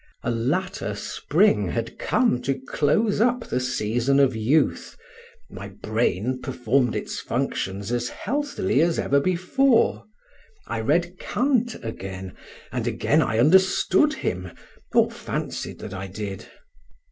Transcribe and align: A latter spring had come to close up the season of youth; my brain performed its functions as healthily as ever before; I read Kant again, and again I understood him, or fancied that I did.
A 0.23 0.31
latter 0.31 0.95
spring 0.95 1.67
had 1.67 1.99
come 1.99 2.41
to 2.41 2.55
close 2.55 3.21
up 3.21 3.45
the 3.45 3.59
season 3.59 4.19
of 4.19 4.35
youth; 4.35 4.97
my 5.47 5.67
brain 5.67 6.39
performed 6.41 6.95
its 6.95 7.19
functions 7.19 7.91
as 7.91 8.09
healthily 8.09 8.81
as 8.81 8.97
ever 8.97 9.19
before; 9.19 10.05
I 10.65 10.79
read 10.79 11.19
Kant 11.19 11.75
again, 11.85 12.33
and 12.71 12.87
again 12.87 13.21
I 13.21 13.37
understood 13.37 14.13
him, 14.15 14.49
or 14.91 15.11
fancied 15.11 15.77
that 15.81 15.93
I 15.93 16.07
did. 16.07 16.47